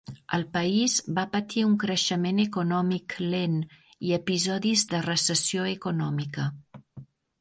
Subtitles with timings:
[0.35, 3.55] El país va patir un creixement econòmic lent
[4.09, 6.49] i episodis de recessió econòmica.